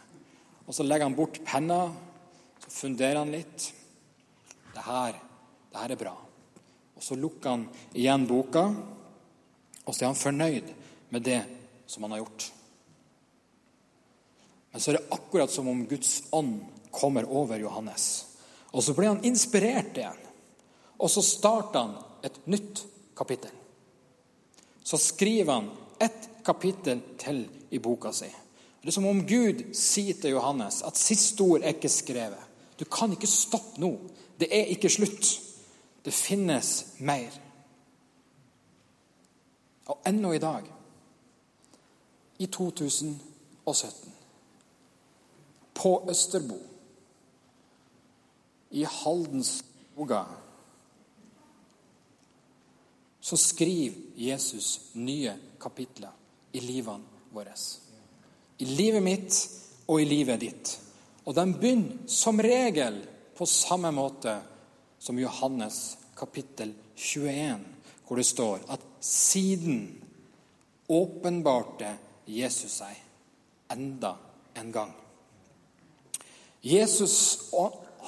[0.70, 1.80] Og så legger han bort penna,
[2.62, 3.66] så funderer han litt.
[4.70, 5.18] Det her,
[5.72, 6.14] det her er bra.
[6.94, 7.66] Og så lukker han
[7.98, 8.62] igjen boka,
[9.82, 10.70] og så er han fornøyd
[11.10, 11.40] med det
[11.90, 12.50] som han har gjort.
[14.70, 16.60] Men så er det akkurat som om Guds ånd
[16.94, 18.10] kommer over Johannes.
[18.70, 20.28] Og så blir han inspirert igjen.
[21.02, 22.84] Og så starter han et nytt
[23.18, 23.56] kapittel
[24.90, 28.26] så skriver han ett kapittel til i boka si.
[28.80, 32.40] Det er som om Gud sier til Johannes at siste ord er ikke skrevet.
[32.80, 33.92] Du kan ikke stoppe nå.
[34.40, 35.34] Det er ikke slutt.
[36.04, 36.70] Det finnes
[37.04, 37.34] mer.
[39.90, 40.64] Og ennå i dag,
[42.38, 44.12] i 2017,
[45.74, 46.56] på Østerbo,
[48.70, 50.40] i Haldens skoger,
[53.20, 56.14] så skriver Jesus nye kapitler
[56.52, 57.04] i livene
[57.34, 57.54] våre.
[58.60, 59.36] I livet mitt
[59.88, 60.72] og i livet ditt.
[61.24, 63.00] Og de begynner som regel
[63.36, 64.34] på samme måte
[65.00, 67.62] som Johannes kapittel 21,
[68.04, 69.86] hvor det står at siden
[70.90, 71.94] åpenbarte
[72.28, 72.98] Jesus seg
[73.72, 74.16] enda
[74.60, 74.92] en gang.
[76.60, 77.16] Jesus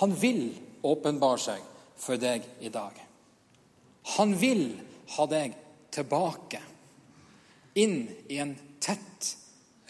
[0.03, 0.50] han vil
[0.82, 1.64] åpenbare seg
[1.96, 2.92] for deg i dag.
[4.18, 4.66] Han vil
[5.14, 5.55] ha deg
[5.94, 6.61] tilbake,
[7.78, 8.57] inn i en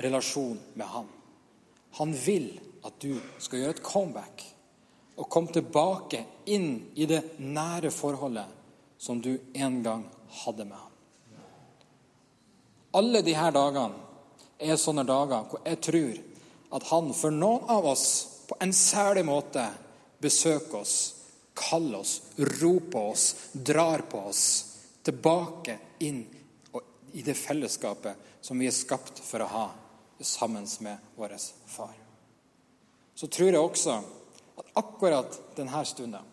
[0.03, 1.09] relasjon med ham.
[1.99, 2.51] Han vil
[2.83, 4.45] at du skal gjøre et comeback
[5.21, 10.07] og komme tilbake inn i det nære forholdet som du en gang
[10.43, 10.91] hadde med ham.
[12.99, 14.01] Alle disse dagene
[14.63, 16.21] er sånne dager hvor jeg tror
[16.77, 18.07] at han for noen av oss
[18.49, 19.65] på en særlig måte
[20.23, 20.97] besøker oss,
[21.57, 22.19] kaller oss,
[22.61, 24.45] roper oss, drar på oss
[25.05, 26.23] tilbake inn
[27.13, 29.67] i det fellesskapet som vi er skapt for å ha
[30.25, 31.95] sammen med vår far.
[33.15, 33.99] Så tror jeg også
[34.59, 36.31] at akkurat denne stunden,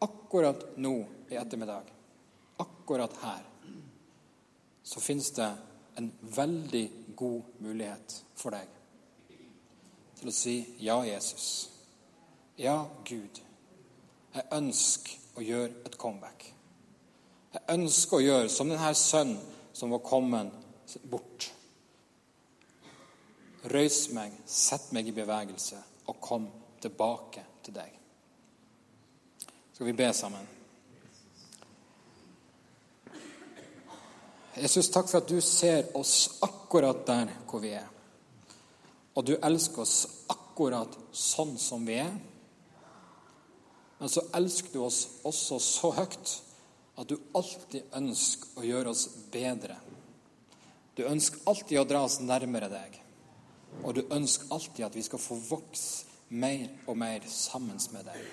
[0.00, 0.94] akkurat nå
[1.30, 1.88] i ettermiddag,
[2.56, 3.42] akkurat her,
[4.82, 5.50] så finnes det
[5.96, 6.86] en veldig
[7.16, 8.76] god mulighet for deg
[10.20, 11.70] til å si ja, Jesus.
[12.60, 13.40] Ja, Gud.
[14.34, 16.44] Jeg ønsker å gjøre et comeback.
[17.54, 19.40] Jeg ønsker å gjøre som denne sønnen
[19.72, 20.52] som var kommet
[21.08, 21.48] bort.
[23.68, 25.76] Røys meg, sett meg i bevegelse
[26.08, 26.46] og kom
[26.80, 27.92] tilbake til deg.
[29.74, 30.48] Skal vi be sammen?
[34.56, 37.86] Jesus, takk for at du ser oss akkurat der hvor vi er.
[39.16, 42.12] Og du elsker oss akkurat sånn som vi er.
[44.00, 46.34] Men så elsker du oss også så høyt
[47.00, 49.76] at du alltid ønsker å gjøre oss bedre.
[50.96, 53.00] Du ønsker alltid å dra oss nærmere deg.
[53.82, 58.26] Og du ønsker alltid at vi skal få vokse mer og mer sammen med deg.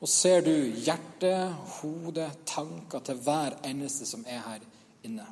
[0.00, 4.64] Og ser du hjertet, hodet, tanker til hver eneste som er her
[5.04, 5.26] inne.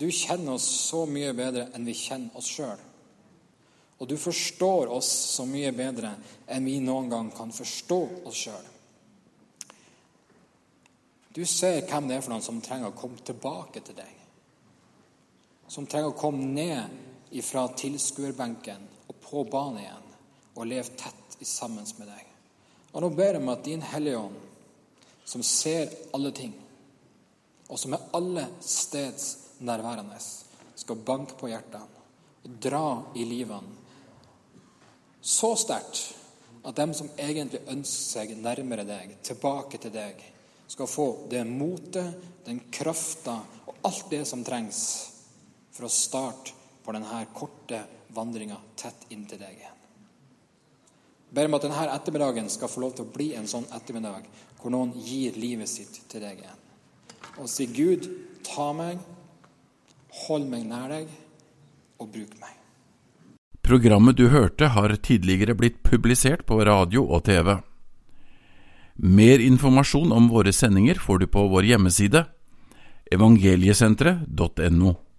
[0.00, 2.86] Du kjenner oss så mye bedre enn vi kjenner oss sjøl.
[4.00, 6.14] Og du forstår oss så mye bedre
[6.48, 8.70] enn vi noen gang kan forstå oss sjøl.
[11.36, 14.16] Du ser hvem det er for noen som trenger å komme tilbake til deg.
[15.70, 20.08] Som trenger å komme ned ifra tilskuerbenken og på banen igjen
[20.56, 22.24] og leve tett sammen med deg.
[22.92, 24.38] Og nå ber jeg om at Din Hellige Ånd,
[25.24, 26.52] som ser alle ting,
[27.70, 29.28] og som er alle steds
[29.62, 30.18] nærværende,
[30.74, 32.00] skal banke på hjertene
[32.40, 32.86] og dra
[33.20, 33.80] i livene
[35.20, 36.14] så sterkt
[36.64, 40.16] at dem som egentlig ønsker seg nærmere deg, tilbake til deg,
[40.70, 42.16] skal få det motet,
[42.46, 44.80] den krafta og alt det som trengs
[45.74, 46.56] for å starte
[46.90, 47.84] på denne korte
[48.16, 49.76] vandringa tett inntil deg igjen.
[51.30, 54.24] Jeg ber om at denne ettermiddagen skal få lov til å bli en sånn ettermiddag
[54.58, 56.64] hvor noen gir livet sitt til deg igjen.
[57.38, 58.08] Og sier, 'Gud,
[58.42, 58.98] ta meg,
[60.24, 61.12] hold meg nær deg,
[62.02, 62.58] og bruk meg'.
[63.62, 67.52] Programmet du hørte har tidligere blitt publisert på radio og TV.
[68.96, 72.24] Mer informasjon om våre sendinger får du på vår hjemmeside
[73.14, 75.09] evangeliesenteret.no.